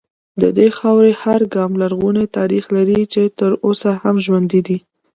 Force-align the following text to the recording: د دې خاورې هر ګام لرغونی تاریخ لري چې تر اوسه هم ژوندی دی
د 0.41 0.43
دې 0.57 0.67
خاورې 0.77 1.11
هر 1.23 1.41
ګام 1.53 1.71
لرغونی 1.81 2.25
تاریخ 2.37 2.63
لري 2.77 3.01
چې 3.13 3.21
تر 3.39 3.51
اوسه 3.65 3.91
هم 4.01 4.15
ژوندی 4.25 4.61
دی 4.67 4.77